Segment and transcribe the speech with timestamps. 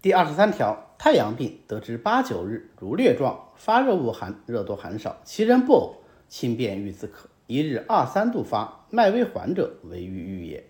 [0.00, 5.96] 第二十三条，太阳病得知八九日如疟状，发热恶寒，热多寒少，其人不呕，
[6.28, 7.28] 轻便欲自可。
[7.48, 10.68] 一日二三度发，脉微缓者，为欲郁也。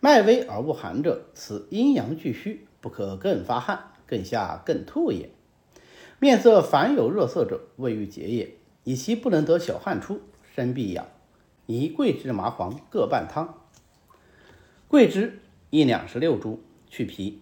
[0.00, 5.28] 脉微而恶寒者，此阴阳俱虚，不可更发汗，更下更吐也。
[6.18, 8.54] 面色凡有热色者，未欲结也。
[8.84, 10.22] 以其不能得小汗出，
[10.54, 11.06] 身必痒，
[11.66, 13.58] 宜桂枝麻黄各半汤。
[14.88, 15.38] 桂枝
[15.68, 17.40] 一两十六株，去皮；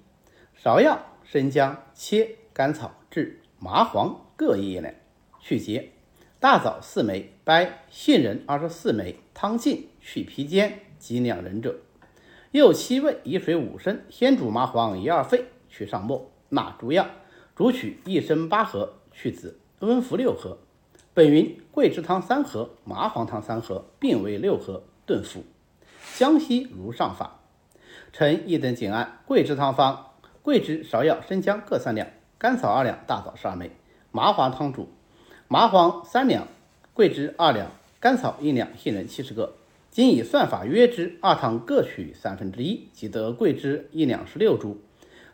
[0.60, 1.00] 芍药、
[1.30, 4.94] 生姜切，甘草炙，麻黄各一两，
[5.38, 5.90] 去结；
[6.40, 11.80] 大枣四枚，掰；杏仁二十四枚，汤浸，去皮尖，及两人者。
[12.52, 17.06] 又七味，以水五升，先煮麻黄一二沸，去上末，纳诸药，
[17.54, 20.56] 煮取一升八合，去子，温服六合。
[21.12, 25.44] 本云桂枝汤三合，麻黄汤三合，并为六合，炖服。
[26.16, 27.40] 江西如上法。
[28.14, 30.07] 臣一等谨按桂枝汤方：
[30.42, 33.70] 桂枝、芍药、生姜各三两，甘草二两，大枣十二枚。
[34.10, 34.88] 麻黄汤煮：
[35.48, 36.48] 麻黄三两，
[36.94, 39.54] 桂枝二两，甘草一两，杏仁七十个。
[39.90, 44.78] 今以算法约之，二汤各取三分之一，即得桂枝一两十六株，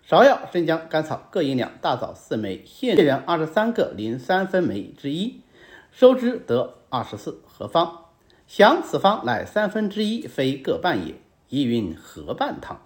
[0.08, 5.40] 芍药、生姜、甘草各一两，大枣四枚，杏仁二十三个，零三分梅之一。
[5.92, 8.06] 收之得二十四，何方？
[8.46, 11.14] 想此方乃三分之一，非各半也。
[11.48, 12.80] 宜云合半汤。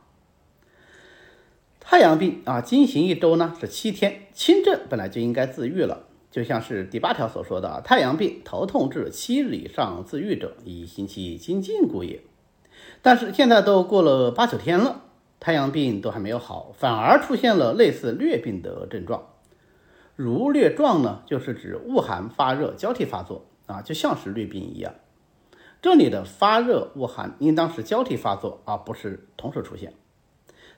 [1.91, 6.05] 太阳病啊，经行一周呢是七天，轻症本来就应该自愈了。
[6.31, 12.21] 就像是第八条所说的，太阳病头痛至七日以上自愈者，以行其精进故也。
[13.01, 15.05] 但是现在都过了八九天了，
[15.41, 19.23] 太阳病都还没有好，反而出现了类似疟病的症状。
[20.15, 24.93] 如疟状呢，就是指恶寒发热交替发作啊，就像是疟病一样。
[25.81, 29.95] 这里的发热恶寒应当是交替发作，而不是同时出现。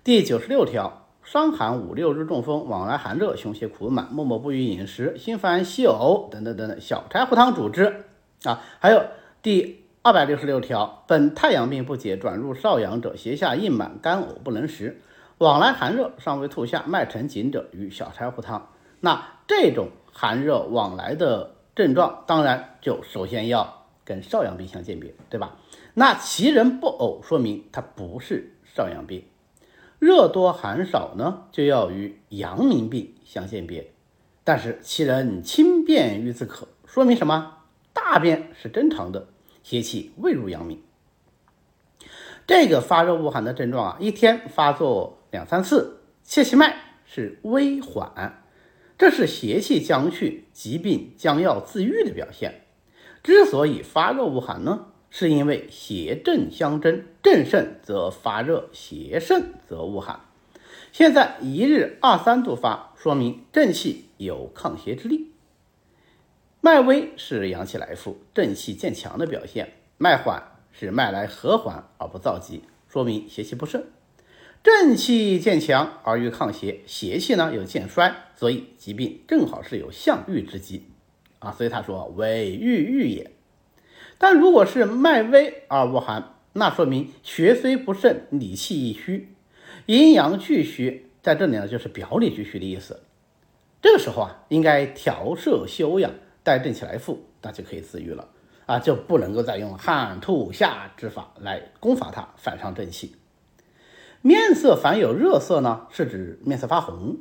[0.02, 8.06] 第九十六条，伤寒五六日中风，往来寒热，胸胁苦满，默默不语饮食，心烦稀呕等等等等，小柴胡汤主之
[8.44, 8.62] 啊。
[8.78, 9.04] 还有
[9.42, 15.02] 第二百六十六条，本太阳病不解，转入少阳者，胁下硬满，干呕不能食，
[15.36, 18.70] 往来寒热，尚未吐下，脉沉紧者，与小柴胡汤。
[19.00, 25.58] 那这种寒热往来的症状，当然就首先要跟少阳病相鉴别，对吧？
[25.92, 29.20] 那其人不呕，说明他不是少阳病；
[30.00, 33.93] 热多寒少呢，就要与阳明病相鉴别。
[34.43, 37.59] 但是其人轻便欲自可，说明什么？
[37.93, 39.28] 大便是正常的，
[39.62, 40.83] 邪气未入阳明。
[42.47, 48.43] 这个发热恶寒的症状啊，一天发作两三次，切其脉是微缓。
[48.97, 52.65] 这是邪气将去，疾病将要自愈的表现。
[53.22, 60.21] 之所以发热恶寒呢，是因为邪正相争，正盛则发热，邪盛则恶寒。
[60.93, 65.32] 现在一日二三度发，说明正气有抗邪之力。
[66.60, 69.66] 脉微是阳气来复，正气渐强的表现；
[69.99, 73.84] 脉缓是脉来和缓而不躁急，说明邪气不盛。
[74.62, 80.84] 正气渐强而欲抗邪，邪气呢又渐衰，所以疾病正好是有相愈之机
[81.38, 81.50] 啊。
[81.50, 83.32] 所以他说为郁郁也。
[84.22, 89.34] 但如果是脉微而无寒，那说明血虽不盛，理气亦虚，
[89.86, 93.00] 阴阳俱虚，在这里呢就是表里俱虚的意思。
[93.81, 98.28] 这个时候啊，应该调摄休养，待正气来复，那就可以自愈了
[98.66, 103.14] 啊，就不能够再用汗吐下之法来攻伐它，反伤正气。
[104.20, 107.16] 面色凡有热色呢，是指面色发红，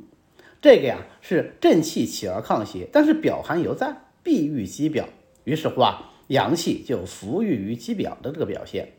[0.60, 5.08] 这个呀是正气起而抗邪，但是表寒犹在，必欲肌表，
[5.44, 8.92] 于是乎啊，阳气就浮郁于肌表的这个表现。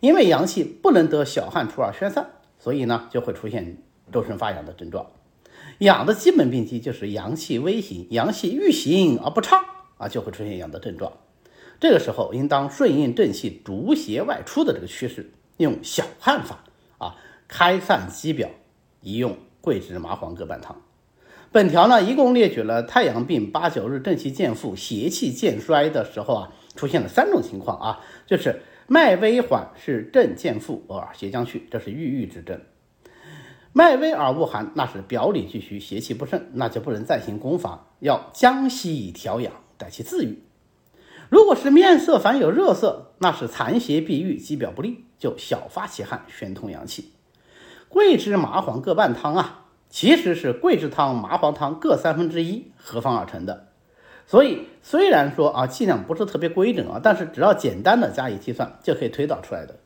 [0.00, 3.78] 因为阳气不能得小汗出而宣散，所以呢就会出现
[4.12, 5.06] 周身发痒的症状。
[5.78, 9.64] 痒的基本病机就是阳气微行，阳气欲行而不畅
[9.96, 11.12] 啊，就会出现痒的症状。
[11.80, 16.64] 这个时候应当顺应正气逐邪外出的这个趋势，用小汗法
[16.98, 17.16] 啊。
[17.48, 18.48] 开散肌表，
[19.00, 20.85] 宜用桂枝麻黄各半汤。
[21.52, 32.58] 本条呢，一共列举了太阳病八九日正气渐复、邪气渐衰的时候啊，出现了三种情况啊，就是脉微缓是正渐复而邪将去，这是郁郁之症；
[33.72, 40.42] 脉微而恶寒，那是表里俱虚，邪气不盛，那就不能再行攻伐，要将息以调养，待其自愈。
[41.30, 47.12] 如果是面色凡有热色，那是残邪必郁，肌表不利，就小发其汗，宣通阳气。
[47.88, 53.68] 桂枝麻黄各半汤啊，其实是桂枝汤、麻黄汤各三分之一合方而成的。
[54.26, 59.76] 所以虽然说啊剂量不是特别规整啊，但是只要简单的加以计算就可以推导出来的。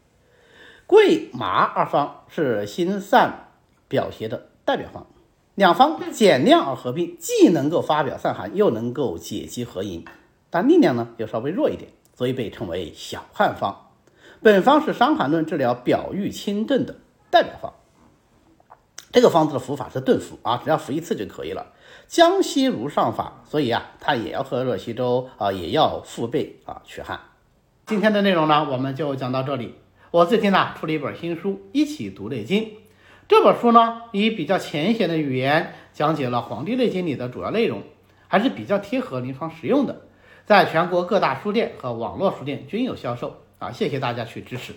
[0.87, 3.51] 桂麻二方是心散
[3.87, 5.07] 表邪的代表方，
[5.55, 10.05] 两方减量而合并，既能够发表散寒，又能够解机合营，
[10.49, 13.91] 但力量呢又稍微弱一点，所以被称为小汉方。
[14.43, 16.97] 本方是《伤寒论》治疗表郁清症的
[17.31, 17.75] 代表方。
[19.13, 21.67] 这个方子的服法是顿服啊，只要服一次就可以了。
[22.07, 27.19] 江西如上法，所以啊，它也要喝热稀粥啊，也要腹背啊驱汗。
[27.87, 29.75] 今天的内容呢，我们就讲到这里。
[30.13, 32.65] 我最近呢出了一本新书《一起读内经》，
[33.29, 37.83] 这本书呢以比较浅显的语言讲解了《黄帝内经》里的主要内容，
[38.29, 40.03] 还是比较贴合临床实用的，
[40.47, 43.73] 在全国各大书店和网络书店均有销售啊。
[43.73, 44.73] 谢谢大家去支持。